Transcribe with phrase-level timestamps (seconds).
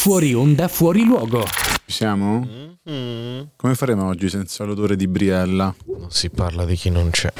[0.00, 1.44] Fuori onda, fuori luogo.
[1.44, 2.48] Ci siamo?
[2.90, 3.40] Mm.
[3.54, 5.74] Come faremo oggi senza l'odore di Briella?
[5.98, 7.30] Non si parla di chi non c'è.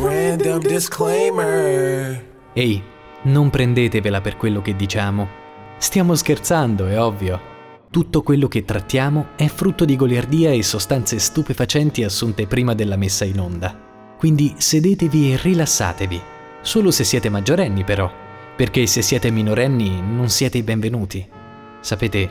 [0.00, 2.24] Random disclaimer.
[2.52, 2.82] Ehi,
[3.22, 5.28] non prendetevela per quello che diciamo.
[5.78, 7.40] Stiamo scherzando, è ovvio.
[7.88, 13.24] Tutto quello che trattiamo è frutto di goliardia e sostanze stupefacenti assunte prima della messa
[13.24, 13.78] in onda.
[14.18, 16.20] Quindi sedetevi e rilassatevi.
[16.62, 18.10] Solo se siete maggiorenni però,
[18.54, 21.26] perché se siete minorenni non siete i benvenuti.
[21.80, 22.30] Sapete,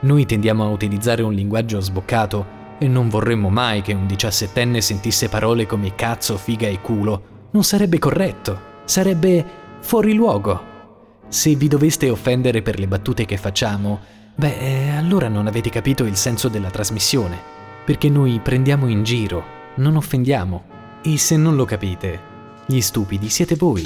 [0.00, 5.28] noi tendiamo a utilizzare un linguaggio sboccato e non vorremmo mai che un diciassettenne sentisse
[5.28, 7.48] parole come cazzo, figa e culo.
[7.50, 9.44] Non sarebbe corretto, sarebbe
[9.80, 10.68] fuori luogo.
[11.28, 14.00] Se vi doveste offendere per le battute che facciamo,
[14.34, 17.38] beh, eh, allora non avete capito il senso della trasmissione,
[17.84, 19.44] perché noi prendiamo in giro,
[19.76, 20.64] non offendiamo.
[21.02, 22.20] E se non lo capite,
[22.66, 23.82] gli stupidi siete voi.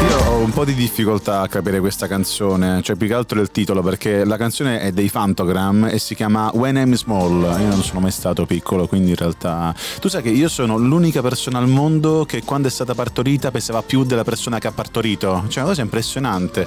[0.00, 3.50] Io ho un po' di difficoltà a capire questa canzone, cioè più che altro il
[3.50, 7.42] titolo, perché la canzone è dei Fantogram e si chiama When I'm Small.
[7.42, 9.74] Io non sono mai stato piccolo, quindi in realtà.
[10.00, 13.82] Tu sai che io sono l'unica persona al mondo che quando è stata partorita pesava
[13.82, 15.44] più della persona che ha partorito.
[15.48, 16.66] Cioè, una cosa impressionante.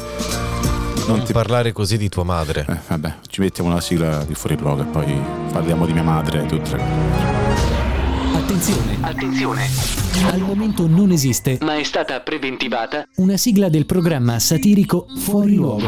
[1.07, 2.65] Non ti parlare così di tua madre.
[2.67, 5.19] Eh, vabbè, ci mettiamo una sigla di fuori luogo e poi
[5.51, 7.40] parliamo di mia madre e tutte.
[8.51, 9.67] Attenzione, attenzione.
[10.25, 15.87] Al momento non esiste, ma è stata preventivata, una sigla del programma satirico Fuori Luogo.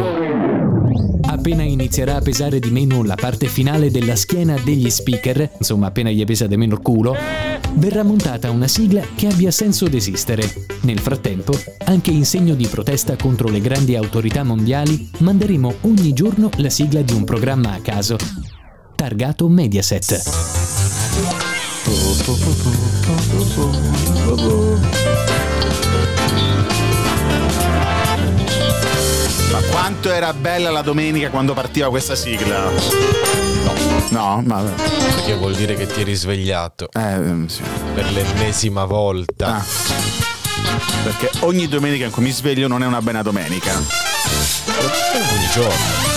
[1.24, 6.10] Appena inizierà a pesare di meno la parte finale della schiena degli speaker, insomma appena
[6.10, 7.18] gli pesa di meno il culo,
[7.74, 10.50] verrà montata una sigla che abbia senso d'esistere.
[10.84, 11.52] Nel frattempo,
[11.88, 17.02] anche in segno di protesta contro le grandi autorità mondiali, manderemo ogni giorno la sigla
[17.02, 18.16] di un programma a caso,
[18.96, 20.63] targato Mediaset.
[29.52, 32.72] Ma quanto era bella la domenica quando partiva questa sigla?
[34.10, 34.62] No, ma.
[34.62, 37.62] Perché vuol dire che ti eri svegliato Eh, sì.
[37.94, 39.56] per l'ennesima volta.
[39.58, 39.66] Ah.
[41.04, 43.74] Perché ogni domenica in cui mi sveglio non è una buona domenica.
[43.76, 46.13] Ogni giorno.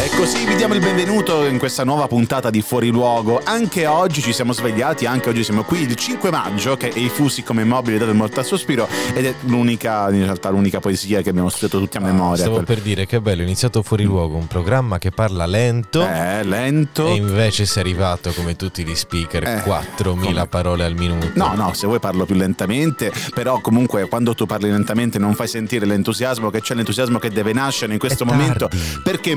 [0.00, 3.40] E così vi diamo il benvenuto in questa nuova puntata di Fuori Luogo.
[3.42, 7.08] Anche oggi ci siamo svegliati, anche oggi siamo qui il 5 maggio, che è i
[7.08, 11.20] fusi come mobile dato il morto al sospiro, ed è l'unica, in realtà l'unica poesia
[11.20, 12.36] che abbiamo studiato tutti a memoria.
[12.36, 16.06] Stavo Quel- per dire che bello, è iniziato fuori luogo, un programma che parla lento.
[16.06, 17.08] Eh, lento.
[17.08, 21.30] E invece sei arrivato come tutti gli speaker, Eh, 4.000 come- parole al minuto.
[21.34, 25.48] No, no, se vuoi parlo più lentamente, però comunque quando tu parli lentamente non fai
[25.48, 29.00] sentire l'entusiasmo che c'è l'entusiasmo che deve nascere in questo È momento tardi.
[29.02, 29.34] perché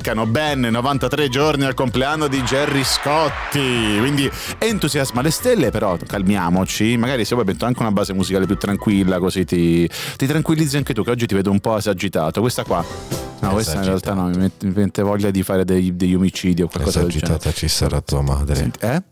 [0.00, 3.98] mancano ben 93 giorni al compleanno di Gerry Scotti.
[3.98, 8.56] Quindi entusiasma le stelle, però calmiamoci, magari se vuoi metto anche una base musicale più
[8.56, 12.40] tranquilla così ti, ti tranquillizzi anche tu che oggi ti vedo un po' esagitato.
[12.40, 12.82] Questa qua
[13.40, 17.10] No, questa in realtà no, mi mette, voglia di fare degli omicidi o qualcosa del
[17.10, 17.26] genere.
[17.34, 18.54] Esagitata ci sarà tua madre.
[18.54, 19.02] Senti- eh?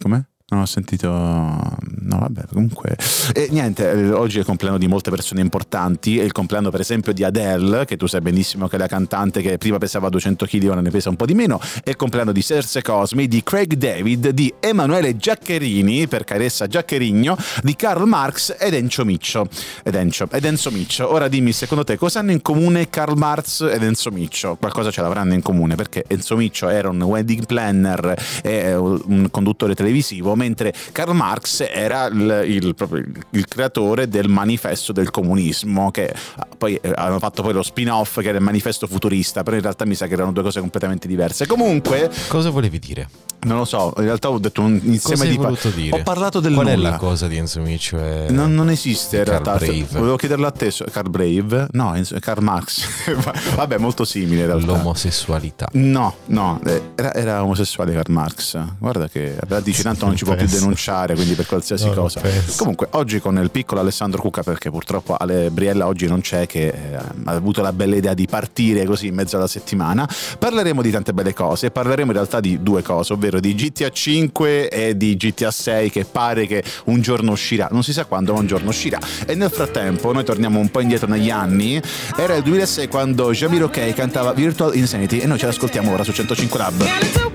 [0.00, 0.28] Come?
[0.50, 1.10] Non ho sentito.
[1.10, 2.96] No, vabbè, comunque.
[3.34, 6.18] E niente, eh, oggi è il compleanno di molte persone importanti.
[6.18, 9.42] È il compleanno, per esempio, di Adele, che tu sai benissimo che è la cantante
[9.42, 11.60] che prima pesava 200 kg, ora ne pesa un po' di meno.
[11.84, 17.36] È il compleanno di Serse Cosmi, di Craig David, di Emanuele Giaccherini, per Caressa Giaccherigno,
[17.62, 19.46] di Karl Marx ed Enzo Miccio.
[19.82, 21.12] Ed Enzo, ed Enzo Miccio.
[21.12, 24.56] Ora dimmi, secondo te, cosa hanno in comune Karl Marx ed Enzo Miccio?
[24.58, 29.28] Qualcosa ce l'avranno in comune, perché Enzo Miccio era un wedding planner e eh, un
[29.30, 35.90] conduttore televisivo, mentre Karl Marx era il, il- il- il creatore del manifesto del comunismo,
[35.90, 39.56] che ah, poi eh, hanno fatto poi lo spin-off che era il manifesto futurista, però
[39.56, 41.46] in realtà mi sa che erano due cose completamente diverse.
[41.46, 43.08] Comunque, Cosa volevi dire?
[43.40, 46.00] non lo so, in realtà ho detto un insieme Cosa di voluto dire?
[46.00, 46.88] Ho parlato del Qual nulla.
[46.88, 47.96] è la cosa di Enzo Miccio?
[47.98, 49.64] e- Non, non esiste in Carl realtà.
[49.64, 49.86] Brave.
[49.92, 51.68] Volevo chiederlo a te, Carl Brave.
[51.72, 52.84] No, Karl Marx.
[53.54, 54.66] Vabbè, molto simile in realtà.
[54.66, 55.68] L'omosessualità.
[55.72, 58.58] No, no, eh, era, era omosessuale Karl Marx.
[58.78, 62.20] Guarda che aveva dice tanto non ci può più denunciare, quindi per qualsiasi No, cosa.
[62.56, 66.68] Comunque, oggi con il piccolo Alessandro Cucca, perché purtroppo Ale Briella oggi non c'è, che
[66.68, 70.08] eh, ha avuto la bella idea di partire così in mezzo alla settimana,
[70.38, 71.70] parleremo di tante belle cose.
[71.70, 76.04] Parleremo in realtà di due cose, ovvero di GTA 5 e di GTA 6, che
[76.04, 77.68] pare che un giorno uscirà.
[77.70, 78.98] Non si sa quando, ma un giorno uscirà.
[79.26, 81.80] E nel frattempo, noi torniamo un po' indietro negli anni.
[82.16, 86.12] Era il 2006 quando Jamiro K cantava Virtual Insanity e noi ce l'ascoltiamo ora su
[86.12, 87.27] 105 Lab.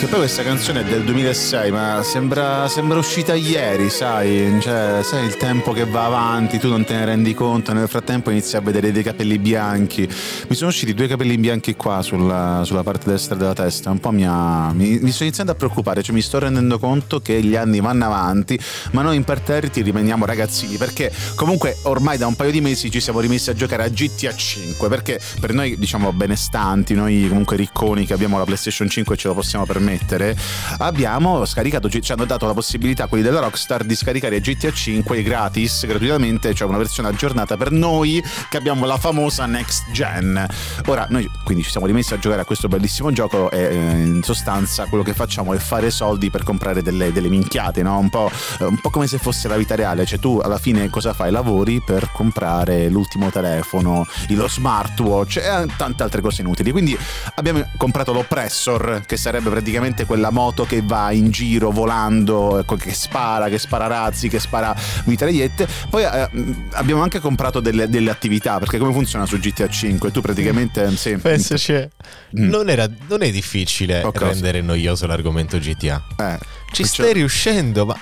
[0.00, 4.50] Che poi questa canzone è del 2006, ma sembra, sembra uscita ieri, sai?
[4.58, 8.30] Cioè, sai il tempo che va avanti, tu non te ne rendi conto, nel frattempo
[8.30, 10.08] inizi a vedere dei capelli bianchi.
[10.48, 14.10] Mi sono usciti due capelli bianchi qua sulla, sulla parte destra della testa, un po'
[14.10, 17.54] mi, ha, mi, mi sto iniziando a preoccupare, cioè mi sto rendendo conto che gli
[17.54, 18.58] anni vanno avanti,
[18.92, 23.20] ma noi imperterriti rimaniamo ragazzini, perché comunque ormai da un paio di mesi ci siamo
[23.20, 28.14] rimessi a giocare a GTA 5, perché per noi diciamo benestanti, noi comunque ricconi che
[28.14, 30.36] abbiamo la PlayStation 5 e ce lo possiamo permettere, permettere,
[30.78, 35.86] abbiamo scaricato, ci hanno dato la possibilità quelli della Rockstar di scaricare GTA 5 gratis,
[35.86, 40.46] gratuitamente, cioè una versione aggiornata per noi che abbiamo la famosa next gen.
[40.86, 44.22] Ora noi quindi ci siamo rimessi a giocare a questo bellissimo gioco e eh, in
[44.22, 47.98] sostanza quello che facciamo è fare soldi per comprare delle, delle minchiate, no?
[47.98, 51.12] un, po', un po' come se fosse la vita reale, cioè tu alla fine cosa
[51.12, 51.30] fai?
[51.30, 56.70] Lavori per comprare l'ultimo telefono, lo smartwatch e tante altre cose inutili.
[56.70, 56.96] Quindi
[57.34, 62.76] abbiamo comprato l'oppressor che sarebbe praticamente praticamente quella moto che va in giro volando, ecco,
[62.76, 65.66] che spara, che spara razzi, che spara mitragliette.
[65.88, 66.28] Poi eh,
[66.72, 70.10] abbiamo anche comprato delle, delle, attività, perché come funziona su GTA 5?
[70.10, 70.94] Tu praticamente...
[70.96, 72.48] Sì, Pensaci, mm.
[72.48, 76.04] non, era, non è difficile oh, rendere noioso l'argomento GTA.
[76.18, 76.38] Eh.
[76.72, 78.00] Ci stai riuscendo, ma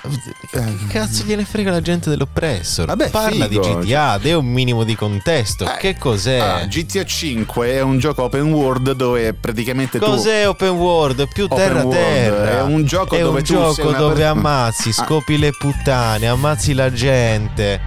[0.49, 0.87] che eh.
[0.87, 2.85] cazzo gliene frega la gente dell'oppressor?
[2.85, 4.31] Vabbè, Parla figo, di GTA, cioè...
[4.31, 5.65] è un minimo di contesto.
[5.65, 6.37] Eh, che cos'è?
[6.37, 11.27] Ah, GTA 5 è un gioco open world dove praticamente cos'è tu open world?
[11.33, 12.59] Più terra terra.
[12.59, 14.27] È un gioco è dove un gioco dove per...
[14.27, 14.93] ammazzi, ah.
[14.93, 15.39] scopi ah.
[15.39, 17.81] le puttane, ammazzi la gente.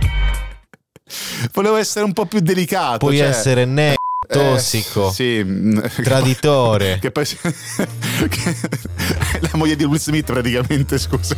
[1.52, 2.98] Volevo essere un po' più delicato.
[2.98, 3.28] Puoi cioè...
[3.28, 3.94] essere ne
[4.32, 6.02] tossico, eh, sì.
[6.02, 6.98] traditore.
[7.00, 7.38] Che poi, che
[8.28, 8.78] poi
[9.42, 11.36] la moglie di Will Smith praticamente, scusa.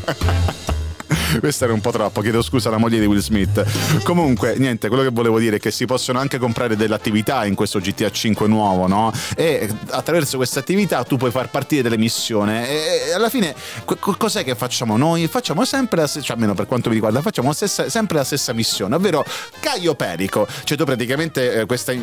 [1.40, 3.64] Questo era un po' troppo, chiedo scusa alla moglie di Will Smith.
[4.02, 7.54] Comunque, niente, quello che volevo dire è che si possono anche comprare delle attività in
[7.54, 9.12] questo GTA 5 nuovo, no?
[9.36, 12.52] E attraverso queste attività tu puoi far partire delle missioni.
[12.52, 13.54] E alla fine,
[13.84, 15.26] cos'è che facciamo noi?
[15.26, 18.52] Facciamo sempre la stessa, cioè almeno per quanto mi riguarda, facciamo stessa, sempre la stessa
[18.52, 19.24] missione, ovvero
[19.60, 20.46] Caio Perico.
[20.64, 21.98] Cioè, tu praticamente eh, questa è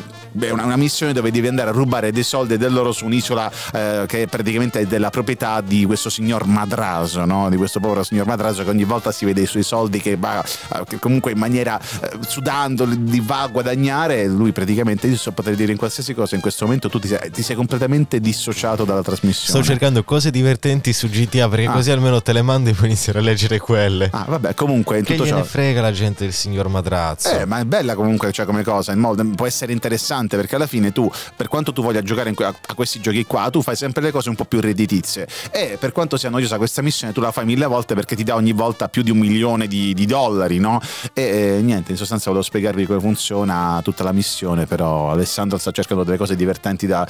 [0.50, 4.28] una, una, missione dove devi andare a rubare dei soldi dell'oro su un'isola eh, che
[4.28, 7.50] praticamente è della proprietà di questo signor Madraso, no?
[7.50, 10.44] Di questo povero signor Madraso che ogni volta si vede i suoi soldi che va
[10.88, 15.56] che comunque in maniera eh, sudando li va a guadagnare lui praticamente io so poter
[15.56, 19.02] dire in qualsiasi cosa in questo momento tu ti sei, ti sei completamente dissociato dalla
[19.02, 19.60] trasmissione.
[19.60, 21.72] Sto cercando cose divertenti su GTA perché ah.
[21.72, 24.10] così almeno te le mando e puoi iniziare a leggere quelle.
[24.12, 27.46] Ah vabbè comunque in che tutto gliene ciò frega la gente del signor Madrazzo eh
[27.46, 31.10] ma è bella comunque cioè come cosa modo, può essere interessante perché alla fine tu
[31.36, 34.30] per quanto tu voglia giocare que- a questi giochi qua tu fai sempre le cose
[34.30, 35.28] un po' più redditizie.
[35.52, 38.36] E per quanto sia noiosa questa missione tu la fai mille volte perché ti dà
[38.36, 40.80] ogni volta più di un milione di, di dollari, no?
[41.14, 45.72] E, e, niente, in sostanza volevo spiegarvi come funziona tutta la missione, però Alessandro sta
[45.72, 47.08] cercando delle cose divertenti da,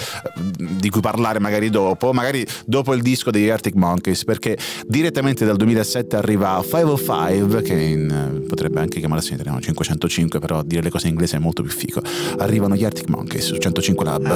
[0.57, 5.57] di cui parlare magari dopo, magari dopo il disco degli Arctic Monkeys, perché direttamente dal
[5.57, 11.07] 2007 arriva 505, che in, potrebbe anche chiamarsi in italiano 505, però dire le cose
[11.07, 12.01] in inglese è molto più fico.
[12.37, 14.27] Arrivano gli Arctic Monkeys su 105 Lab.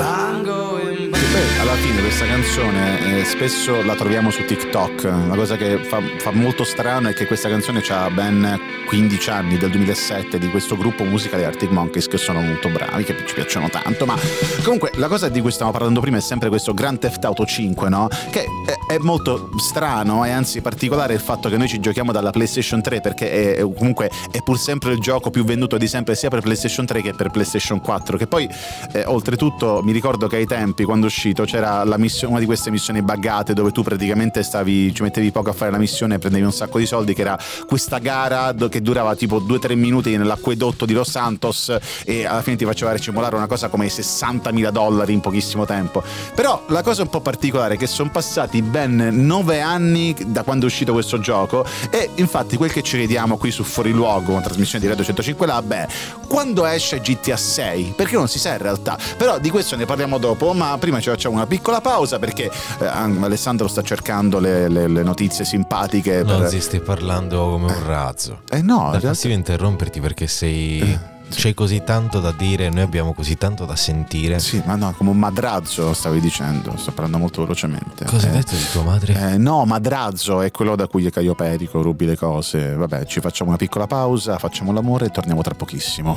[1.35, 5.03] Poi alla fine questa canzone eh, spesso la troviamo su TikTok.
[5.03, 9.57] Una cosa che fa, fa, molto strano è che questa canzone ha ben 15 anni,
[9.57, 13.69] del 2007, di questo gruppo musicale Arctic Monkeys che sono molto bravi, che ci piacciono
[13.69, 14.06] tanto.
[14.06, 14.15] Ma
[14.63, 17.89] comunque la cosa di cui stavamo parlando prima è sempre questo Grand Theft Auto 5,
[17.89, 18.07] no?
[18.30, 18.45] Che
[18.88, 23.01] è, molto strano e anzi particolare il fatto che noi ci giochiamo dalla PlayStation 3
[23.01, 26.86] perché è, comunque è pur sempre il gioco più venduto di sempre sia per PlayStation
[26.86, 28.18] 3 che per PlayStation 4.
[28.18, 28.50] Che poi
[28.94, 32.45] eh, oltretutto mi ricordo che ai tempi quando quando è uscito c'era missione, una di
[32.45, 36.19] queste missioni buggate dove tu praticamente stavi, ci mettevi poco a fare la missione e
[36.19, 37.34] prendevi un sacco di soldi, che era
[37.67, 42.65] questa gara che durava tipo 2-3 minuti nell'acquedotto di Los Santos e alla fine ti
[42.65, 46.03] faceva recimolare una cosa come 60.000 dollari in pochissimo tempo.
[46.33, 50.65] Però la cosa un po' particolare è che sono passati ben 9 anni da quando
[50.65, 54.41] è uscito questo gioco e infatti quel che ci vediamo qui su Fuori Luogo, una
[54.41, 55.88] trasmissione di Radio 105 Lab, è
[56.27, 60.17] quando esce GTA 6, perché non si sa in realtà, però di questo ne parliamo
[60.17, 64.88] dopo, ma prima ci facciamo una piccola pausa perché eh, Alessandro sta cercando le, le,
[64.88, 66.24] le notizie simpatiche.
[66.24, 66.50] Non per...
[66.50, 68.41] si stai parlando come un razzo.
[68.50, 69.27] Eh no, da realtà...
[69.29, 70.79] interromperti perché sei...
[70.79, 71.13] Eh.
[71.27, 74.38] C'è così tanto da dire, noi abbiamo così tanto da sentire.
[74.39, 78.05] Sì, ma no, come un madrazzo stavi dicendo, sto parlando molto velocemente.
[78.05, 79.32] Cosa hai eh, detto di tua madre?
[79.32, 82.75] Eh, no, madrazzo è quello da cui è Caio Perico, rubi le cose.
[82.75, 86.15] Vabbè, ci facciamo una piccola pausa, facciamo l'amore e torniamo tra pochissimo.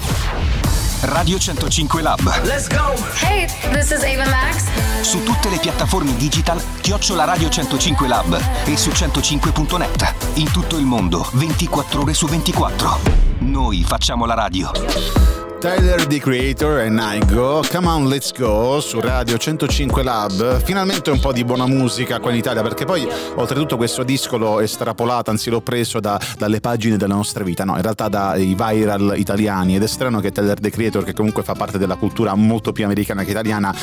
[1.03, 2.21] Radio 105 Lab.
[2.43, 2.95] Let's go!
[3.23, 4.65] Hey, this is Ava Max.
[5.03, 10.15] Su tutte le piattaforme digital, chiocciola Radio 105 Lab e su 105.net.
[10.35, 12.99] In tutto il mondo, 24 ore su 24.
[13.41, 15.48] Noi facciamo la radio.
[15.61, 20.63] Tyler the Creator e Naigo, Come On Let's Go su Radio 105 Lab.
[20.63, 24.61] Finalmente un po' di buona musica qua in Italia perché poi oltretutto questo disco l'ho
[24.61, 29.15] estrapolato, anzi l'ho preso da, dalle pagine della nostra vita, no, in realtà dai viral
[29.17, 32.71] italiani ed è strano che Tyler the Creator, che comunque fa parte della cultura molto
[32.71, 33.75] più americana che italiana,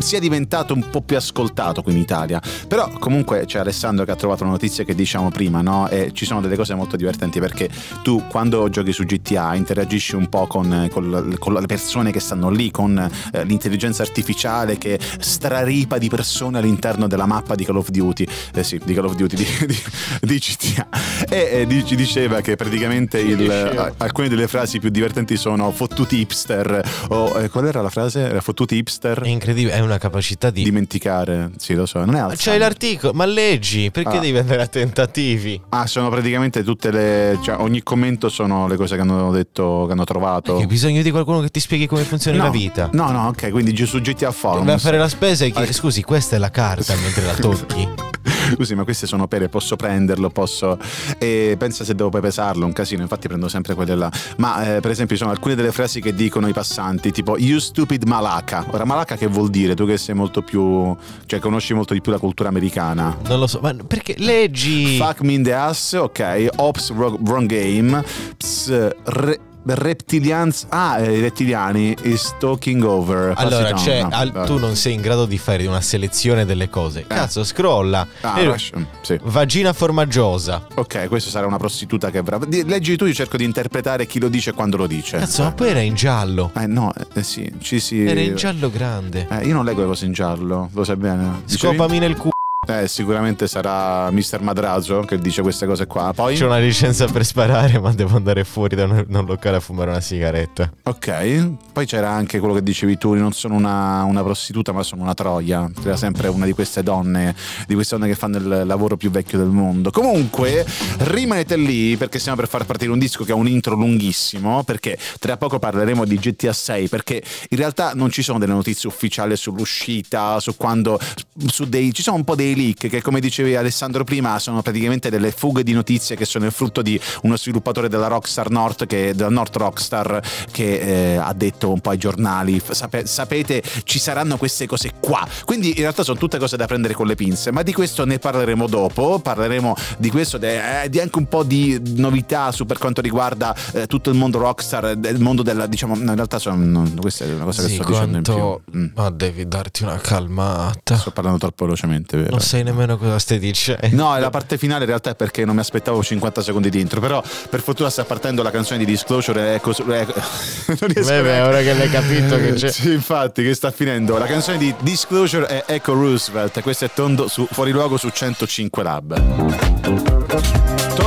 [0.00, 2.40] sia diventato un po' più ascoltato qui in Italia.
[2.66, 5.88] Però comunque c'è Alessandro che ha trovato una notizia che diciamo prima, no?
[5.88, 7.68] E ci sono delle cose molto divertenti perché
[8.02, 12.50] tu quando giochi su GTA interagisci un po' con, con, con le persone che stanno
[12.50, 12.98] lì, con
[13.32, 18.64] eh, l'intelligenza artificiale che straripa di persone all'interno della mappa di Call of Duty, eh
[18.64, 19.78] sì, di Call of Duty, di, di,
[20.20, 20.88] di GTA.
[21.28, 26.82] E eh, ci diceva che praticamente il, alcune delle frasi più divertenti sono fottuti hipster
[27.08, 28.20] o eh, qual era la frase?
[28.20, 29.20] Era fottuti hipster.
[29.20, 33.26] È incredibile, è una capacità di dimenticare, sì lo so, non è C'hai l'articolo, ma
[33.26, 34.20] leggi, perché ah.
[34.20, 35.60] devi andare a tentativi?
[35.70, 39.92] Ah, sono praticamente tutte le, cioè ogni commento sono le cose che hanno detto, che
[39.92, 40.56] hanno trovato.
[40.56, 42.88] Hai bisogno di qualcuno che ti spieghi come funziona no, la vita.
[42.92, 44.64] No, no, ok, quindi giù su GTA Forum.
[44.64, 48.08] Vai a fare la spesa e chiedi, scusi, questa è la carta mentre la tocchi.
[48.54, 50.78] Scusi, ma queste sono pere, posso prenderlo, posso...
[51.18, 54.10] E pensa se devo poi pesarlo, un casino, infatti prendo sempre quelle là.
[54.36, 57.58] Ma eh, per esempio ci sono alcune delle frasi che dicono i passanti, tipo You
[57.58, 58.66] stupid malaka.
[58.70, 59.74] Ora, malaka che vuol dire?
[59.74, 60.94] Tu che sei molto più...
[61.26, 63.16] cioè conosci molto di più la cultura americana.
[63.26, 64.96] Non lo so, ma perché leggi...
[64.96, 66.48] Fuck me in the ass, ok.
[66.56, 68.04] Ops, wrong game.
[68.36, 73.32] Ps, re, Reptilians ah i rettiliani is talking over.
[73.36, 77.00] Allora c'è, no, al, tu non sei in grado di fare una selezione delle cose.
[77.00, 77.06] Eh.
[77.06, 78.06] cazzo scrolla.
[78.22, 79.18] Ah, mm, sì.
[79.24, 80.66] vagina formaggiosa.
[80.74, 84.28] Ok questo sarà una prostituta che brava leggi tu io cerco di interpretare chi lo
[84.28, 85.18] dice e quando lo dice.
[85.18, 86.50] Cazzo ma poi era in giallo.
[86.56, 89.26] Eh no eh, sì ci si era in giallo grande.
[89.30, 91.42] Eh, io non leggo le cose in giallo lo sai bene.
[91.44, 92.30] Scopami nel culo
[92.70, 94.40] eh, sicuramente sarà Mr.
[94.40, 96.12] Madrazo che dice queste cose qua.
[96.14, 99.60] Poi c'è una licenza per sparare, ma devo andare fuori da un, un locale a
[99.60, 100.70] fumare una sigaretta.
[100.84, 101.56] Ok.
[101.72, 105.14] Poi c'era anche quello che dicevi tu: non sono una, una prostituta, ma sono una
[105.14, 105.68] troia.
[105.82, 107.34] Era sempre una di queste donne,
[107.66, 109.90] di queste donne che fanno il lavoro più vecchio del mondo.
[109.90, 110.64] Comunque,
[110.98, 114.62] rimanete lì perché stiamo per far partire un disco che ha un intro lunghissimo.
[114.62, 116.88] Perché tra poco parleremo di GTA 6.
[116.88, 120.98] Perché in realtà non ci sono delle notizie ufficiali sull'uscita, su quando.
[121.46, 125.08] Su dei, ci sono un po' dei leak che come dicevi Alessandro prima sono praticamente
[125.08, 129.14] delle fughe di notizie che sono il frutto di uno sviluppatore della Rockstar North che,
[129.14, 134.36] della North Rockstar che eh, ha detto un po' ai giornali Sape, sapete ci saranno
[134.36, 135.26] queste cose qua.
[135.44, 138.18] Quindi in realtà sono tutte cose da prendere con le pinze ma di questo ne
[138.18, 139.18] parleremo dopo.
[139.18, 143.86] Parleremo di questo eh, di anche un po' di novità su per quanto riguarda eh,
[143.86, 147.44] tutto il mondo Rockstar il mondo della diciamo no, in realtà sono, questa è una
[147.44, 148.18] cosa sì, che sto quanto...
[148.18, 148.80] dicendo in più.
[148.80, 148.86] mm.
[148.94, 150.96] ma devi darti una calmata.
[150.96, 152.30] Sto parlando troppo velocemente vero?
[152.30, 153.86] Non sai nemmeno cosa stai dicendo.
[153.92, 156.98] No, la parte finale in realtà è perché non mi aspettavo 50 secondi di intro,
[156.98, 161.22] però per fortuna sta partendo la canzone di Disclosure e cos- eh, non riesco Beh,
[161.22, 162.72] beh, ora che l'hai capito che c'è.
[162.72, 164.18] Sì, infatti, che sta finendo.
[164.18, 168.82] La canzone di Disclosure è Echo Roosevelt, questo è Tondo su Fuori Luogo su 105
[168.82, 170.19] Lab.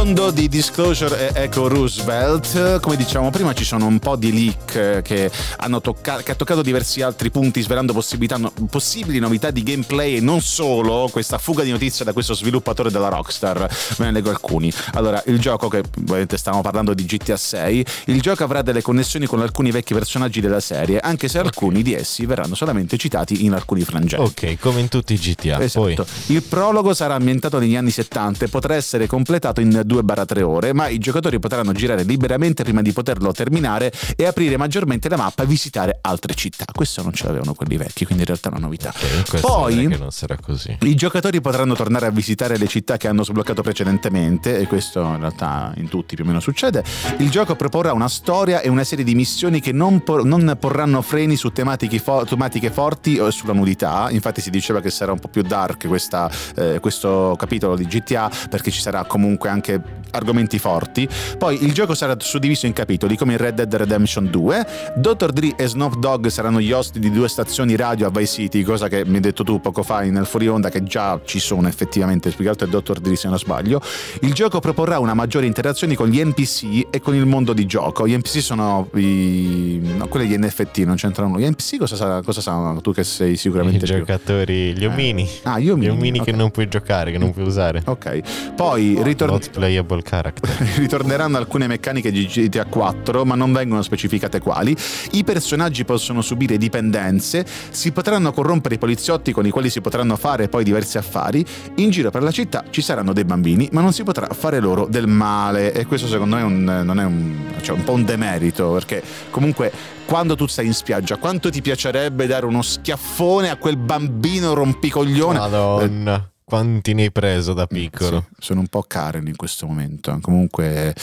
[0.04, 2.82] Tondo di Disclosure e Echo Roosevelt.
[2.82, 6.62] Come dicevamo prima, ci sono un po' di leak che hanno toccato, che ha toccato
[6.62, 12.04] diversi altri punti, svelando possibili novità di gameplay e non solo questa fuga di notizie
[12.04, 13.66] da questo sviluppatore della Rockstar.
[13.96, 14.70] Ve ne leggo alcuni.
[14.96, 19.26] Allora, il gioco, che ovviamente stiamo parlando di GTA 6, il gioco avrà delle connessioni
[19.26, 23.54] con alcuni vecchi personaggi della serie, anche se alcuni di essi verranno solamente citati in
[23.54, 24.22] alcuni frangenti.
[24.22, 25.62] Ok, come in tutti i GTA.
[25.62, 26.04] Esatto.
[26.04, 26.06] Poi.
[26.26, 30.88] Il prologo sarà ambientato negli anni 70 e potrà essere completato in 2-3 ore, ma
[30.88, 35.46] i giocatori potranno girare liberamente prima di poterlo terminare e aprire maggiormente la mappa e
[35.46, 36.66] visitare altre città.
[36.72, 38.94] Questo non ce l'avevano quelli vecchi, quindi in realtà è una novità.
[39.28, 40.78] Okay, Poi non sarà così.
[40.82, 45.20] I giocatori potranno tornare a visitare le città che hanno sbloccato precedentemente e questo in
[45.20, 46.84] realtà in tutti più o meno succede.
[47.18, 51.02] Il gioco proporrà una storia e una serie di missioni che non, por- non porranno
[51.02, 54.10] freni su tematiche, fo- tematiche, forti o sulla nudità.
[54.10, 58.32] Infatti si diceva che sarà un po' più dark questa, eh, questo capitolo di GTA
[58.50, 59.82] perché ci sarà comunque anche
[60.14, 61.08] argomenti forti.
[61.38, 64.94] Poi il gioco sarà suddiviso in capitoli come in Red Dead Redemption 2.
[64.96, 65.32] Dr.
[65.32, 68.88] Dre e Snoop Dogg saranno gli ospiti di due stazioni radio a Vice City, cosa
[68.88, 72.30] che mi hai detto tu poco fa nel fuori onda che già ci sono effettivamente,
[72.30, 73.00] più che altro è Dr.
[73.00, 73.82] Dre se non sbaglio.
[74.22, 78.08] Il gioco proporrà una maggiore interazione con gli NPC e con il mondo di gioco.
[78.08, 79.80] Gli NPC sono i...
[79.98, 81.40] no, quelli di NFT, non c'entrano.
[81.40, 82.82] Gli NPC cosa, sa, cosa sanno?
[82.82, 83.98] Tu che sei sicuramente I più.
[83.98, 85.24] giocatori, gli omini.
[85.24, 85.40] Eh.
[85.44, 85.88] Ah, gli omini.
[85.88, 86.32] Gli omini okay.
[86.32, 87.82] che non puoi giocare, che non puoi usare.
[87.86, 88.52] Ok.
[88.56, 89.40] Poi ritorno
[89.74, 90.50] playable character.
[90.78, 94.76] Ritorneranno alcune meccaniche di GTA 4, ma non vengono specificate quali.
[95.12, 100.16] I personaggi possono subire dipendenze, si potranno corrompere i poliziotti con i quali si potranno
[100.16, 101.44] fare poi diversi affari.
[101.76, 104.86] In giro per la città ci saranno dei bambini, ma non si potrà fare loro
[104.86, 105.74] del male.
[105.74, 109.02] E questo secondo me è un, non è un, cioè un po' un demerito, perché
[109.30, 109.72] comunque
[110.06, 115.40] quando tu stai in spiaggia, quanto ti piacerebbe dare uno schiaffone a quel bambino rompicoglione?
[115.40, 116.16] Madonna.
[116.16, 118.26] Eh, quanti ne hai preso da piccolo?
[118.30, 120.18] Sì, sono un po' Karen in questo momento.
[120.22, 120.94] Comunque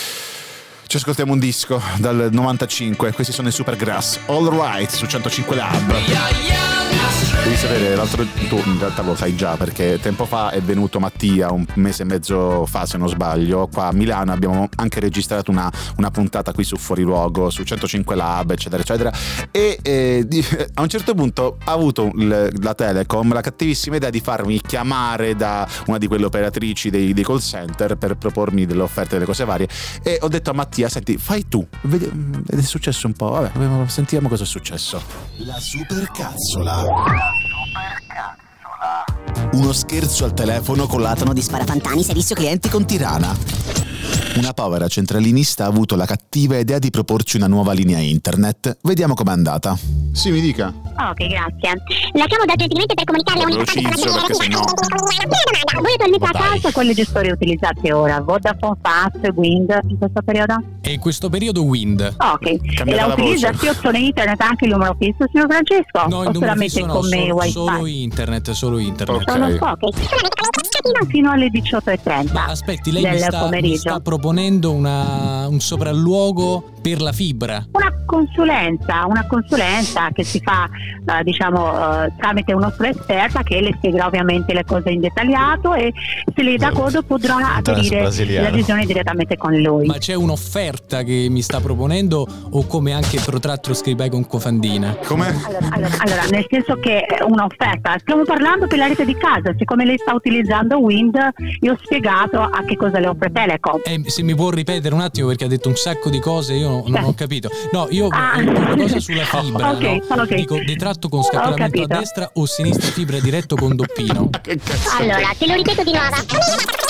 [0.86, 3.12] ci ascoltiamo un disco dal 95.
[3.12, 4.20] Questi sono i Supergrass.
[4.26, 5.90] All Right su 105 Lab.
[6.06, 7.29] Yeah, yeah.
[7.42, 11.50] Devi sapere, l'altro tu in realtà lo sai già perché tempo fa è venuto Mattia,
[11.50, 15.72] un mese e mezzo fa se non sbaglio, qua a Milano abbiamo anche registrato una,
[15.96, 19.10] una puntata qui su Fuori Luogo, su 105 Lab, eccetera, eccetera.
[19.50, 20.26] E eh,
[20.74, 25.34] a un certo punto ha avuto l, la Telecom la cattivissima idea di farmi chiamare
[25.34, 29.46] da una di quelle operatrici dei, dei call center per propormi delle offerte, delle cose
[29.46, 29.68] varie.
[30.02, 34.28] E ho detto a Mattia, senti, fai tu, ed è successo un po', vabbè, sentiamo
[34.28, 35.02] cosa è successo.
[35.38, 37.39] La supercazzola.
[39.52, 43.36] Uno scherzo al telefono con l'atono di Sparafantani, servizio clienti con Tirana.
[44.36, 48.78] Una povera centralinista ha avuto la cattiva idea di proporci una nuova linea internet.
[48.82, 49.76] Vediamo com'è andata.
[50.12, 50.68] Sì, mi dica.
[50.68, 51.82] Ok, grazie.
[52.12, 54.60] La chiamo urgentemente per comunicare l'unica Velocizzo perché sennò...
[55.80, 58.20] Voi attualmente a casa quali gestori utilizzate ora?
[58.20, 60.62] Vodafone, Fast, Wind in questo periodo?
[60.80, 62.14] E in questo periodo Wind.
[62.18, 62.46] Ok.
[62.46, 66.06] e la, utilizza sia opzione internet anche il numero fisso, signor Francesco?
[66.08, 69.28] No, il numero fisso no, solo, solo internet, solo internet.
[69.28, 69.56] Okay.
[69.58, 71.08] Solo ok.
[71.08, 77.00] Fino alle 18.30 Ma aspetti, lei mi sta, mi sta proponendo una, un sopralluogo per
[77.00, 77.66] la fibra?
[77.72, 83.72] Una consulenza, una consulenza che si fa eh, diciamo eh, tramite uno esperta che le
[83.76, 85.92] spiegherà ovviamente le cose in dettagliato e
[86.34, 89.86] se lei è d'accordo potrà aderire l'adesione direttamente con lui.
[89.86, 94.96] Ma c'è un'offerta che mi sta proponendo o come anche protratto scribai con cofandina?
[95.04, 95.28] Come?
[95.28, 99.54] Allora, allora, allora, nel senso che è un'offerta, stiamo parlando per la rete di casa,
[99.56, 101.16] siccome lei sta utilizzando Wind,
[101.60, 103.80] io ho spiegato a che cosa le offre Telecom.
[103.84, 106.82] Eh, se mi può ripetere un attimo perché ha detto un sacco di cose, io
[106.86, 107.50] non, ho capito.
[107.72, 108.38] No, io ah.
[108.38, 110.22] una cosa sulla fibra, okay, no?
[110.22, 110.36] okay.
[110.36, 114.30] dico detratto con scapellamento a destra o sinistra fibra diretto con doppino.
[114.98, 116.80] allora, te lo ripeto di nuovo.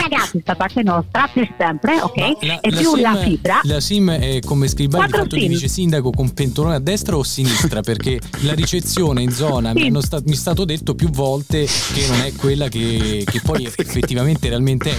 [0.00, 2.16] Ragazzi, da parte nostra per sempre, ok?
[2.42, 3.60] La, e la più sim, la fibra.
[3.64, 7.20] La SIM è come scrivere di fatto ti dice sindaco con pentolone a destra o
[7.20, 9.90] a sinistra perché la ricezione in zona sì.
[9.90, 13.64] mi, sta, mi, è stato detto più volte che non è quella che, che poi
[13.64, 14.94] effettivamente realmente è,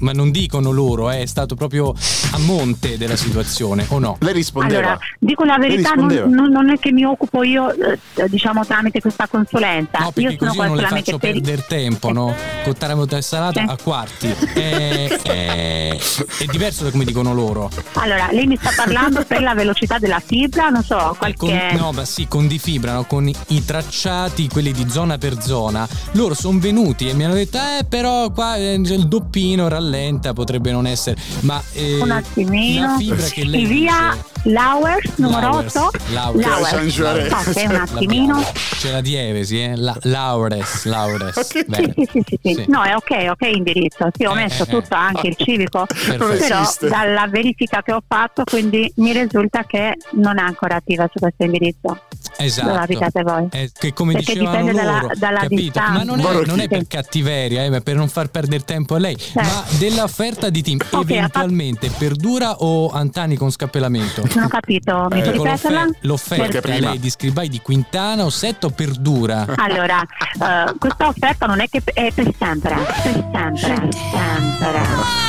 [0.00, 1.94] ma non dicono loro, eh, è stato proprio
[2.32, 4.16] a monte della situazione o no?
[4.20, 4.80] Lei rispondeva.
[4.80, 7.98] Allora, dico la verità, non, non, è che mi occupo io eh,
[8.28, 9.98] diciamo tramite questa consulenza.
[9.98, 11.32] No, io sono non le faccio per...
[11.32, 12.34] perdere tempo, no?
[12.78, 13.66] Taramuta e salata sì.
[13.66, 14.28] a quarti.
[14.28, 17.70] È, è, è, diverso da come dicono loro.
[17.94, 21.36] Allora, lei mi sta parlando per la velocità della fibra, non so, qualche...
[21.36, 23.04] Con, no, ma sì, con di fibra, no?
[23.04, 25.88] con i tracciati, quelli di zona per zona.
[26.12, 30.70] Loro sono venuti e mi hanno detto, eh, però qua eh, il doppino rallenta, potrebbe
[30.70, 30.97] non essere.
[31.40, 32.86] Ma eh, un attimino.
[32.86, 35.90] La fibra che lei via dice, Lauers, numero 8.
[36.12, 36.98] Lauers.
[36.98, 37.56] Lauers.
[37.56, 38.42] Un attimino.
[38.78, 39.76] C'è la dievesi, eh?
[39.76, 41.36] La, Laures, Laures.
[41.48, 41.92] Okay.
[41.94, 44.08] Sì, sì, sì, sì, sì, No, è ok, ok indirizzo.
[44.16, 44.98] Sì, ho eh, messo eh, tutto, eh.
[44.98, 45.86] anche il civico.
[45.86, 46.36] Perfetto.
[46.36, 51.18] Però dalla verifica che ho fatto, quindi mi risulta che non è ancora attiva su
[51.18, 52.00] questo indirizzo.
[52.36, 52.68] Esatto.
[52.68, 53.48] Dove abitate voi.
[53.50, 55.92] Eh, che come Perché dipende loro, dalla, dalla distanza.
[55.92, 59.16] Ma non è, non è per cattiveria, eh, per non far perdere tempo a lei.
[59.34, 61.98] Ma dell'offerta di team, eventualmente fatto...
[61.98, 64.22] perdura o Antani con scapellamento?
[64.34, 65.88] Non ho capito, mi eh, ripeterla?
[66.00, 66.80] L'offerta per...
[66.80, 69.46] lei di scribai di Quintana o Setto perdura?
[69.56, 75.26] Allora, uh, questa offerta non è che è per sempre, per sempre, sempre.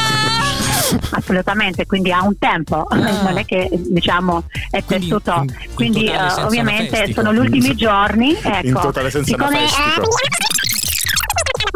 [1.12, 2.96] Assolutamente, quindi ha un tempo, ah.
[2.96, 5.42] non è che diciamo è quindi, per tutto.
[5.42, 8.36] In, quindi in uh, ovviamente sono gli ultimi giorni.
[8.42, 9.68] Ecco, in totale senza siccome,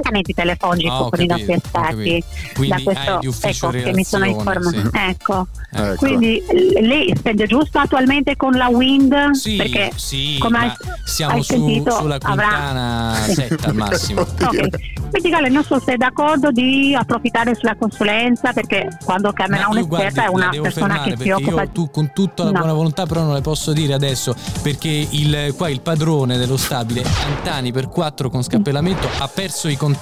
[0.03, 2.23] appuntamenti telefonici oh, con capito, i nostri esperti
[2.67, 4.89] da questo ecco, che mi sono informata sì.
[4.91, 5.47] ecco.
[5.71, 5.95] ecco.
[5.95, 6.43] quindi
[6.81, 9.31] lei spende giusto attualmente con la Wind?
[9.31, 13.33] Sì, perché sì, come siamo hai su, sentito, sulla quintana avrà...
[13.33, 14.21] 7 al massimo.
[14.43, 15.09] Ok.
[15.09, 20.25] Quindi Gale non so se è d'accordo di approfittare sulla consulenza perché quando chiamerà un'esperta
[20.25, 22.57] è una persona che si occupa io, tu con tutta la no.
[22.57, 27.03] buona volontà però non le posso dire adesso perché il, qua il padrone dello stabile
[27.27, 29.92] Antani per 4 con scappellamento ha perso i contatti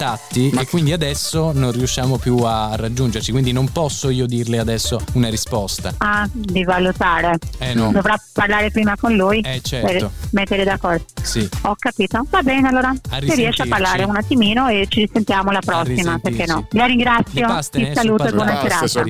[0.54, 0.62] Ma...
[0.62, 5.30] e quindi adesso non riusciamo più a raggiungerci, quindi non posso io dirle adesso una
[5.30, 5.94] risposta.
[5.98, 7.38] Ah, di valutare.
[7.58, 7.92] Eh no.
[7.92, 9.88] Dovrà parlare prima con lui eh, certo.
[9.88, 11.04] per mettere d'accordo.
[11.22, 11.48] Sì.
[11.64, 12.26] Ho capito.
[12.30, 12.94] Va bene allora.
[13.10, 16.68] Se riesce a parlare un attimino e ci ci sentiamo la prossima, perché no?
[16.70, 19.06] Vi ringrazio, ti eh, saluto e buona serata.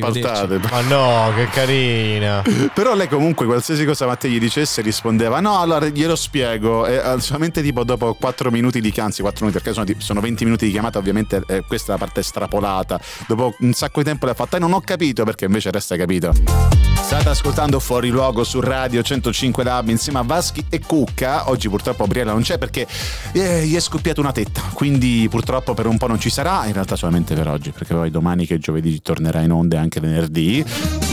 [0.70, 2.42] Ma no, che carina.
[2.74, 7.20] Però lei comunque qualsiasi cosa Mattei gli dicesse rispondeva no allora glielo spiego e eh,
[7.20, 10.72] solamente tipo dopo 4 minuti di anzi 4 minuti perché sono, sono 20 minuti di
[10.72, 14.36] chiamata ovviamente eh, questa è la parte estrapolata dopo un sacco di tempo le ha
[14.36, 16.34] fatta e non ho capito perché invece resta capito
[17.12, 21.50] State ascoltando Fuori Luogo su Radio 105 Lab insieme a Vaschi e Cucca.
[21.50, 22.88] Oggi purtroppo Briella non c'è perché
[23.34, 26.74] eh, gli è scoppiata una tetta, quindi purtroppo per un po' non ci sarà, in
[26.74, 30.64] realtà solamente per oggi, perché poi domani che giovedì tornerà in onde anche venerdì.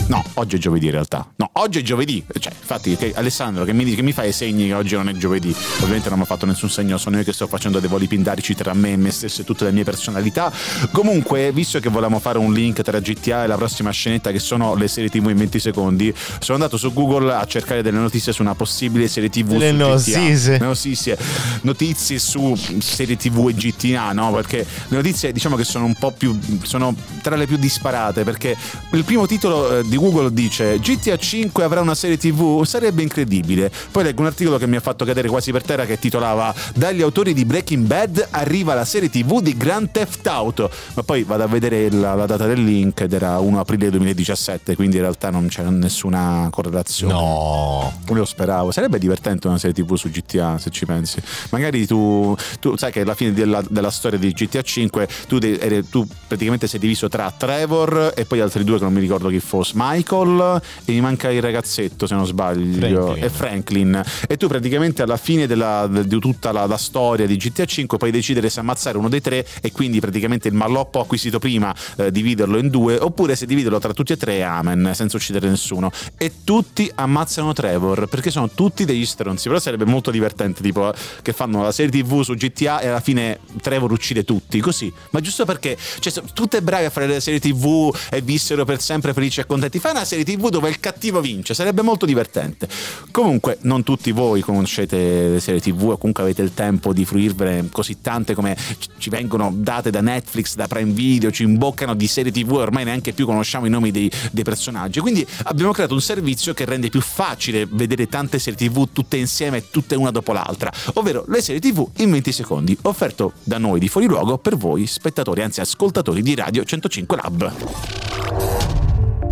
[0.06, 1.26] No, oggi è giovedì in realtà.
[1.36, 2.24] No, oggi è giovedì.
[2.38, 5.08] Cioè, infatti, che- Alessandro che mi, dice- che mi fa i segni che oggi non
[5.08, 5.54] è giovedì.
[5.80, 8.54] Ovviamente non mi ha fatto nessun segno, sono io che sto facendo dei voli pindarici
[8.54, 10.52] tra me e me stesso e tutte le mie personalità.
[10.90, 14.74] Comunque, visto che volevamo fare un link tra GTA e la prossima scenetta che sono
[14.74, 18.42] le serie TV in 20 secondi, sono andato su Google a cercare delle notizie su
[18.42, 20.58] una possibile serie TV Le notizie.
[20.58, 21.18] Notizie.
[21.62, 24.32] Notizie su serie TV e GTA, no?
[24.32, 28.56] Perché le notizie diciamo che sono un po' più sono tra le più disparate perché
[28.92, 33.70] il primo titolo eh, di Google dice GTA 5 avrà una serie TV, sarebbe incredibile.
[33.90, 37.02] Poi leggo un articolo che mi ha fatto cadere quasi per terra che titolava Dagli
[37.02, 40.70] autori di Breaking Bad arriva la serie TV di Grand Theft Auto.
[40.94, 44.74] Ma poi vado a vedere la, la data del link ed era 1 aprile 2017,
[44.74, 47.12] quindi in realtà non c'è nessuna correlazione.
[47.12, 47.92] No.
[48.08, 51.20] Io lo speravo, sarebbe divertente una serie TV su GTA se ci pensi.
[51.50, 55.84] Magari tu, tu sai che alla fine della, della storia di GTA 5 tu, de-
[55.90, 59.40] tu praticamente sei diviso tra Trevor e poi altri due che non mi ricordo chi
[59.40, 63.24] fosse, Michael e mi manca il ragazzetto se non sbaglio, Franklin.
[63.24, 64.02] e Franklin.
[64.28, 67.98] E tu praticamente alla fine della- de- di tutta la, la storia di GTA 5
[67.98, 72.10] puoi decidere se ammazzare uno dei tre e quindi praticamente il malloppo acquisito prima eh,
[72.10, 75.90] dividerlo in due oppure se dividerlo tra tutti e tre amen senza uccidere nessuno.
[76.16, 81.32] E tutti ammazzano Trevor perché sono tutti degli stronzi però sarebbe molto divertente tipo che
[81.32, 84.92] fanno la serie tv su GTA e alla fine Trevor uccide tutti così.
[85.10, 89.12] Ma giusto perché cioè, tutte brave a fare le serie tv e vissero per sempre
[89.12, 89.78] felici e contenti.
[89.78, 92.68] Fai una serie tv dove il cattivo vince sarebbe molto divertente.
[93.10, 97.68] Comunque non tutti voi conoscete le serie tv o comunque avete il tempo di fruirvene
[97.70, 102.06] così tante come ci- ci vengono date da Netflix da Prime Video ci imboccano di
[102.06, 105.94] serie tv e ormai neanche più conosciamo i nomi dei, dei personaggi quindi abbiamo creato
[105.94, 110.32] un servizio che rende più facile vedere tante serie tv tutte insieme tutte una dopo
[110.32, 114.56] l'altra ovvero le serie tv in 20 secondi offerto da noi di Fuori Luogo per
[114.56, 117.52] voi spettatori anzi ascoltatori di Radio 105 Lab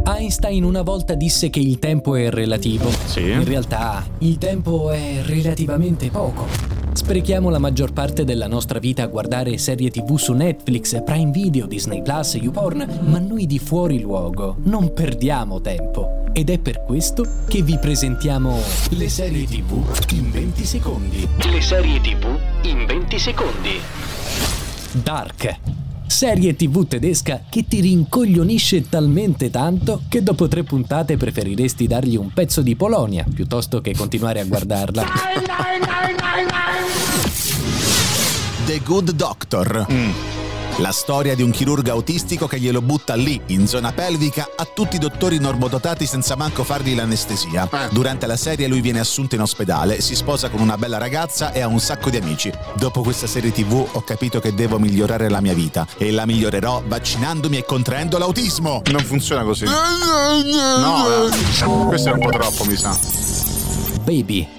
[0.06, 2.88] Einstein una volta disse che il tempo è relativo.
[3.06, 3.22] Sì.
[3.22, 6.85] In realtà il tempo è relativamente poco.
[6.96, 11.66] Sprechiamo la maggior parte della nostra vita a guardare serie tv su Netflix, Prime Video,
[11.66, 16.24] Disney Plus, YouPorn, ma noi di fuori luogo non perdiamo tempo.
[16.32, 18.58] Ed è per questo che vi presentiamo
[18.92, 21.28] le serie tv in 20 secondi.
[21.52, 22.26] Le serie TV
[22.62, 23.78] in 20 secondi.
[24.92, 25.58] Dark.
[26.06, 32.32] Serie tv tedesca che ti rincoglionisce talmente tanto che dopo tre puntate preferiresti dargli un
[32.32, 35.04] pezzo di Polonia piuttosto che continuare a guardarla.
[38.76, 39.86] The Good Doctor.
[40.80, 44.96] La storia di un chirurgo autistico che glielo butta lì, in zona pelvica, a tutti
[44.96, 47.66] i dottori normodotati senza manco fargli l'anestesia.
[47.90, 51.60] Durante la serie lui viene assunto in ospedale, si sposa con una bella ragazza e
[51.60, 52.52] ha un sacco di amici.
[52.74, 56.82] Dopo questa serie tv ho capito che devo migliorare la mia vita e la migliorerò
[56.86, 58.82] vaccinandomi e contraendo l'autismo.
[58.90, 62.94] non funziona così no eh, questo è un po' troppo mi sa
[64.06, 64.55] Baby.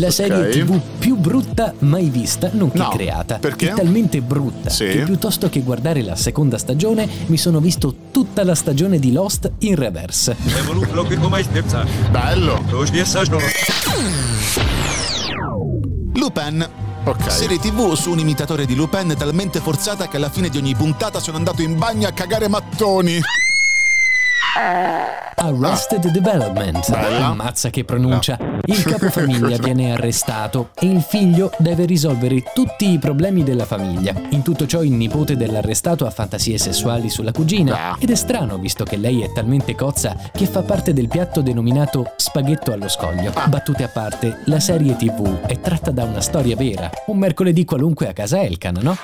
[0.00, 3.36] La serie tv più brutta mai vista, nonché No, creata.
[3.38, 3.68] perché?
[3.68, 4.86] È talmente brutta Sì.
[4.86, 9.50] che piuttosto che guardare la seconda stagione mi sono visto tutta la stagione di Lost
[9.58, 10.36] in reverse.
[12.10, 12.64] bello
[16.14, 16.68] Lupin.
[17.04, 17.30] Ok.
[17.30, 21.20] Serie tv su un imitatore di Lupin talmente forzata che alla fine di ogni puntata
[21.20, 23.20] sono andato in bagno a cagare mattoni.
[25.42, 26.90] Arrested Development.
[26.90, 27.26] Bella.
[27.28, 28.36] Ammazza che pronuncia.
[28.66, 34.12] Il capofamiglia viene arrestato e il figlio deve risolvere tutti i problemi della famiglia.
[34.30, 37.96] In tutto ciò il nipote dell'arrestato ha fantasie sessuali sulla cugina Ah.
[37.98, 42.12] ed è strano visto che lei è talmente cozza che fa parte del piatto denominato
[42.16, 43.32] spaghetto allo scoglio.
[43.46, 46.90] Battute a parte, la serie TV è tratta da una storia vera.
[47.06, 48.94] Un mercoledì qualunque a casa Elkan, no?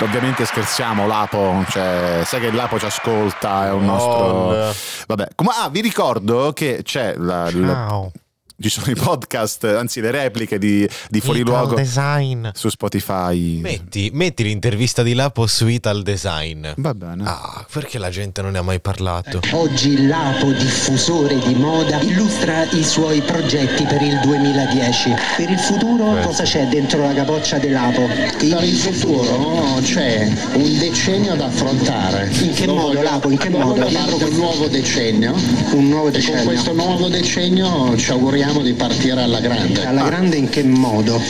[0.00, 4.72] Ovviamente scherziamo, Lapo, cioè, sai che Lapo ci ascolta, è un nostro...
[5.06, 8.10] Vabbè, ah, vi ricordo che c'è la, la- Ciao.
[8.58, 12.48] Ci sono i podcast, anzi le repliche di, di Fuori Ital Luogo Design.
[12.54, 13.60] su Spotify.
[13.60, 16.66] Metti, metti l'intervista di Lapo su Ital Design.
[16.76, 17.22] Va bene.
[17.26, 19.40] Ah, perché la gente non ne ha mai parlato?
[19.52, 25.14] Oggi l'Apo, diffusore di moda, illustra i suoi progetti per il 2010.
[25.36, 26.22] Per il futuro Beh.
[26.22, 28.06] cosa c'è dentro la capoccia dell'Apo?
[28.06, 32.30] Per il futuro c'è un decennio da affrontare.
[32.40, 33.30] In che Lo modo, voglio- Lapo?
[33.30, 33.74] In che modo?
[33.82, 35.34] voglio fare un nuovo decennio.
[35.72, 36.44] Un nuovo E con decennio.
[36.44, 39.84] questo nuovo decennio ci auguriamo di partire alla grande.
[39.84, 41.20] Alla grande in che modo?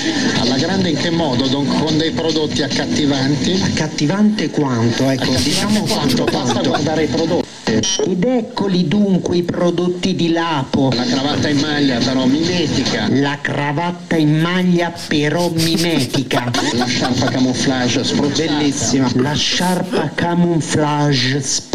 [0.41, 1.47] Alla grande in che modo?
[1.49, 3.61] Don- Con dei prodotti accattivanti.
[3.63, 5.09] Accattivante quanto?
[5.09, 5.95] Ecco, diciamo Quanto?
[5.95, 6.69] quanto, Basta quanto.
[6.69, 7.45] guardare i prodotti.
[7.69, 10.91] Ed eccoli dunque i prodotti di Lapo.
[10.95, 13.09] La cravatta in maglia però mimetica.
[13.11, 16.51] La cravatta in maglia però mimetica.
[16.75, 18.53] La sciarpa camouflage spruzzata.
[18.53, 19.11] Bellissima.
[19.17, 21.66] La sciarpa camouflage spruzzata.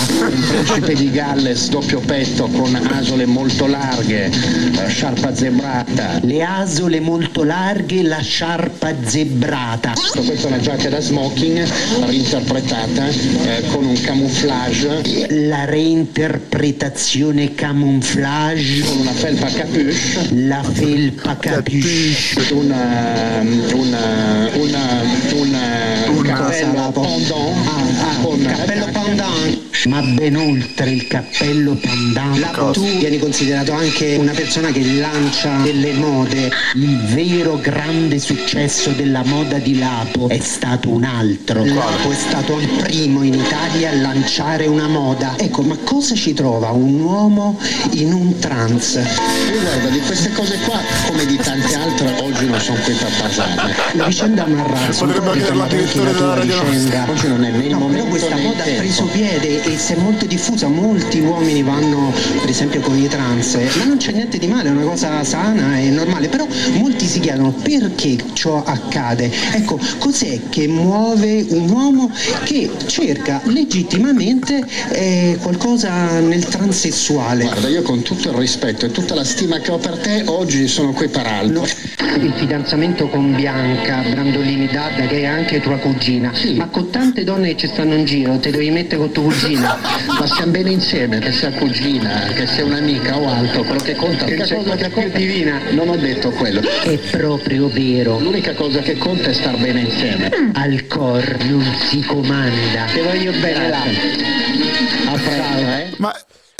[0.00, 4.30] Un principe di Galles doppio petto con asole molto larghe.
[4.74, 6.18] La sciarpa zebrata.
[6.22, 9.92] Le asole molto larghe, la sciarpa zebrata.
[9.94, 11.66] Questa è una giacca da smoking
[12.06, 18.80] reinterpretata eh, con un camouflage, La reinterpretazione camouflage.
[18.84, 19.94] con una felpa capuche,
[20.46, 22.52] La felpa capisce.
[22.52, 23.40] una,
[23.74, 25.02] una, una,
[25.34, 27.00] una cappello Lapo?
[27.00, 27.79] pendant Ah, ah, con
[28.42, 29.59] cappello pendant.
[29.86, 32.36] Ma ben oltre il cappello pendant.
[32.38, 36.50] Lapo, tu vieni considerato anche una persona che lancia delle mode.
[36.74, 41.64] Il vero grande successo della moda di Lapo è stato un altro.
[41.64, 45.34] Lapo è stato il primo in Italia a lanciare una moda.
[45.38, 47.58] Ecco, ma cosa ci trova un uomo
[47.92, 49.00] in un trance?
[49.00, 53.10] Io guarda, di queste cose qua, come di tante altre, oggi non sono qui per
[53.18, 53.74] parlarne.
[53.94, 57.06] La vicenda Marrazzo Potrebbe anche addirittura della radio vicenda.
[57.08, 60.68] Oggi non è il No, però questa moda ha preso piede si è molto diffusa,
[60.68, 64.72] molti uomini vanno per esempio con i trans, ma non c'è niente di male, è
[64.72, 69.30] una cosa sana e normale, però molti si chiedono perché ciò accade.
[69.52, 72.10] Ecco, cos'è che muove un uomo
[72.44, 77.44] che cerca legittimamente eh, qualcosa nel transessuale?
[77.44, 80.66] Guarda, io con tutto il rispetto e tutta la stima che ho per te, oggi
[80.68, 81.66] sono qui per altro.
[82.16, 87.50] Il fidanzamento con Bianca Brandolini Dadda, che è anche tua cugina, ma con tante donne
[87.50, 89.78] che ci stanno in giro, te devi mettere con tua cugina.
[90.18, 94.24] Ma stiamo bene insieme, che sia cugina, che sia un'amica o altro, quello che conta
[94.24, 95.60] Che c'è cosa che più divina.
[95.70, 96.60] Non ho detto quello.
[96.60, 98.18] È proprio vero.
[98.18, 100.30] L'unica cosa che conta è star bene insieme.
[100.54, 102.84] Al cor non si comanda.
[102.92, 103.82] Ti voglio bene là.
[105.06, 105.90] A presto, eh?
[105.96, 106.14] Ma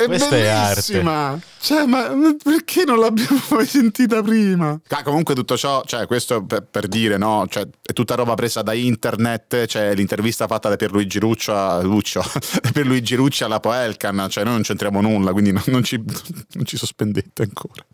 [0.04, 1.38] è Questa è bellissima.
[1.60, 2.10] Cioè, ma
[2.42, 4.80] perché non l'abbiamo mai sentita prima?
[4.88, 7.46] Ah, comunque tutto ciò, cioè, questo per, per dire, no?
[7.48, 12.22] Cioè, è tutta roba presa da internet, c'è l'intervista fatta da Pierluigi Ruccio a Luccio,
[12.72, 15.96] Pierluigi Rucci alla Poelcan, cioè noi non c'entriamo nulla, quindi non, non ci,
[16.54, 17.84] non ci sospendete ancora.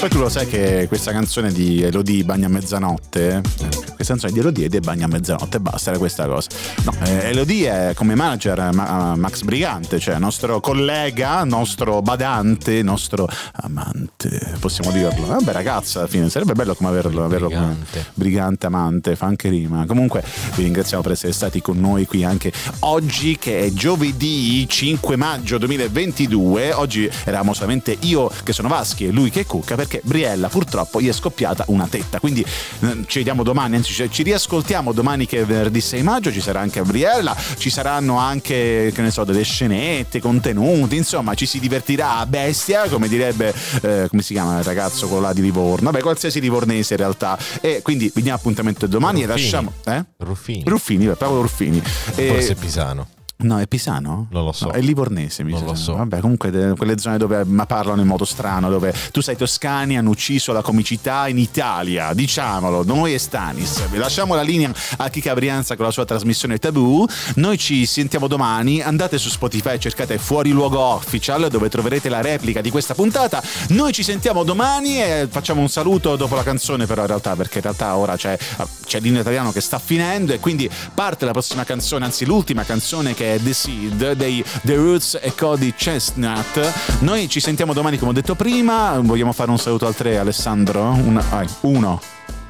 [0.00, 4.32] Poi tu lo sai che questa canzone di Elodie Bagna a mezzanotte, eh, questa canzone
[4.32, 6.48] di Elodie di Bagna a mezzanotte, basta, era questa cosa.
[6.84, 12.82] No, eh, Elodie è come manager eh, Ma- Max Brigante, cioè nostro collega, nostro badante,
[12.82, 15.26] nostro amante, possiamo dirlo.
[15.26, 18.06] Vabbè ragazza, alla fine sarebbe bello come averlo, averlo come Brigante.
[18.14, 19.84] brigante amante, fa anche rima.
[19.84, 25.16] Comunque vi ringraziamo per essere stati con noi qui anche oggi che è giovedì 5
[25.16, 26.72] maggio 2022.
[26.72, 31.02] Oggi eravamo solamente io che sono Vaschi e lui che è Cucca perché Briella purtroppo
[31.02, 32.18] gli è scoppiata una tetta.
[32.18, 36.32] Quindi eh, ci vediamo domani, anzi ci, ci riascoltiamo domani che è venerdì 6 maggio,
[36.32, 41.46] ci sarà anche Briella, ci saranno anche che ne so delle scenette, contenuti, insomma ci
[41.46, 45.42] si divertirà a bestia, come direbbe eh, come si chiama il ragazzo quello là di
[45.42, 47.38] Livorno, vabbè qualsiasi livornese in realtà.
[47.60, 49.42] E quindi vi diamo appuntamento domani e Ruffini.
[49.42, 49.72] lasciamo...
[49.84, 50.04] Eh?
[50.18, 50.62] Ruffini.
[50.66, 51.82] Ruffini, Paolo Ruffini.
[52.14, 53.08] E- Forse Pisano.
[53.42, 54.26] No, è Pisano?
[54.30, 54.66] Non lo so.
[54.66, 55.94] No, è livornese, mi Non lo so.
[55.96, 59.96] Vabbè, comunque de- quelle zone dove ma parlano in modo strano, dove tu sei toscani,
[59.96, 63.88] hanno ucciso la comicità in Italia, diciamolo, noi e Stanis.
[63.88, 67.06] Vi lasciamo la linea a Kika Brianza con la sua trasmissione Tabù.
[67.36, 72.20] Noi ci sentiamo domani, andate su Spotify e cercate Fuori Luogo Official dove troverete la
[72.20, 73.42] replica di questa puntata.
[73.68, 77.58] Noi ci sentiamo domani e facciamo un saluto dopo la canzone però in realtà, perché
[77.58, 78.36] in realtà ora c'è,
[78.84, 83.14] c'è l'inno italiano che sta finendo e quindi parte la prossima canzone, anzi l'ultima canzone
[83.14, 86.98] che è The Seed dei The Roots e Cody Chestnut.
[87.00, 90.82] Noi ci sentiamo domani come ho detto prima, vogliamo fare un saluto al tre Alessandro?
[90.90, 92.00] Una, vai, uno,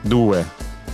[0.01, 0.47] due,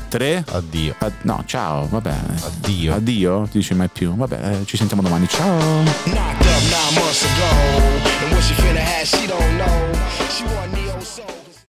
[0.08, 0.44] tre.
[0.50, 0.94] Addio.
[0.98, 2.14] Ah, no, ciao, vabbè.
[2.44, 2.94] Addio.
[2.94, 4.14] Addio, dici mai più.
[4.14, 5.26] Vabbè, eh, ci sentiamo domani.
[5.28, 5.84] Ciao.